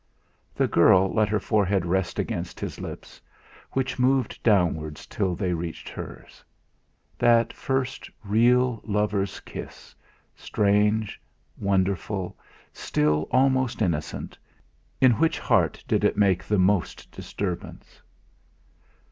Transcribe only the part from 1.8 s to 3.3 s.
rest against his lips,